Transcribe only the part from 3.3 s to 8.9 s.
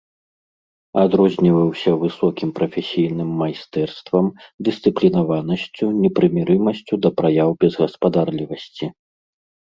майстэрствам, дысцыплінаванасцю, непрымірымасцю да праяў безгаспадарлівасці.